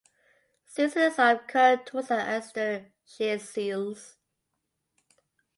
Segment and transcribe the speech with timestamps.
[0.65, 4.17] Seals is the son of current Tulsa assistant Shea Seals.